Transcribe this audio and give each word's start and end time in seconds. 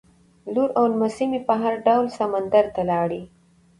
لور 0.53 0.69
او 0.79 0.85
نمسۍ 0.93 1.25
مې 1.31 1.39
په 1.47 1.53
هر 1.61 1.73
ډول 1.85 2.05
سمندر 2.19 2.65
ته 2.75 2.81
لاړې. 2.91 3.21